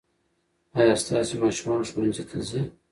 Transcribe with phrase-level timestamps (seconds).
[0.79, 2.61] ايا ستاسې ماشومان ښوونځي ته ځي؟